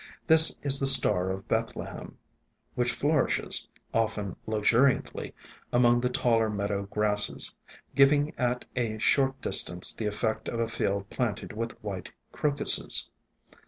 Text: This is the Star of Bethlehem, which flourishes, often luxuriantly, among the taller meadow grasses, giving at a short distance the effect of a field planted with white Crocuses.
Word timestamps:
This 0.25 0.57
is 0.63 0.79
the 0.79 0.87
Star 0.87 1.29
of 1.29 1.47
Bethlehem, 1.47 2.17
which 2.73 2.91
flourishes, 2.91 3.67
often 3.93 4.35
luxuriantly, 4.47 5.35
among 5.71 6.01
the 6.01 6.09
taller 6.09 6.49
meadow 6.49 6.87
grasses, 6.87 7.53
giving 7.93 8.33
at 8.35 8.65
a 8.75 8.97
short 8.97 9.39
distance 9.43 9.93
the 9.93 10.07
effect 10.07 10.49
of 10.49 10.59
a 10.59 10.67
field 10.67 11.07
planted 11.11 11.53
with 11.53 11.73
white 11.83 12.11
Crocuses. 12.31 13.11